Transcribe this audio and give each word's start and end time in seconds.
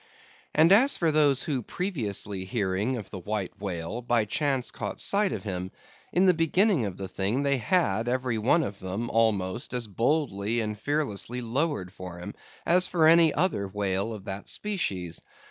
And 0.55 0.71
as 0.71 0.97
for 0.97 1.11
those 1.11 1.43
who, 1.43 1.61
previously 1.61 2.43
hearing 2.43 2.97
of 2.97 3.11
the 3.11 3.19
White 3.19 3.59
Whale, 3.61 4.01
by 4.01 4.25
chance 4.25 4.71
caught 4.71 4.99
sight 4.99 5.31
of 5.31 5.43
him; 5.43 5.69
in 6.11 6.25
the 6.25 6.33
beginning 6.33 6.85
of 6.85 6.97
the 6.97 7.07
thing 7.07 7.43
they 7.43 7.59
had 7.59 8.09
every 8.09 8.39
one 8.39 8.63
of 8.63 8.79
them, 8.79 9.11
almost, 9.11 9.75
as 9.75 9.85
boldly 9.85 10.59
and 10.59 10.75
fearlessly 10.79 11.39
lowered 11.41 11.93
for 11.93 12.17
him, 12.17 12.33
as 12.65 12.87
for 12.87 13.05
any 13.07 13.31
other 13.31 13.67
whale 13.67 14.11
of 14.11 14.25
that 14.25 14.47
species. 14.47 15.21